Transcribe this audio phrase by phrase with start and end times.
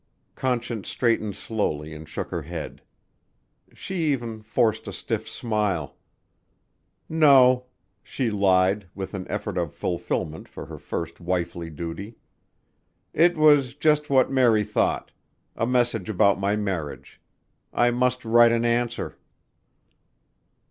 [0.33, 2.81] Conscience straightened slowly and shook her head.
[3.75, 5.95] She even forced a stiff smile.
[7.07, 7.67] "No,"
[8.01, 12.17] she lied with an effort of fulfilment for her first wifely duty.
[13.13, 15.11] "It was just what Mary thought.
[15.55, 17.21] A message about my marriage.
[17.71, 19.19] I must write an answer."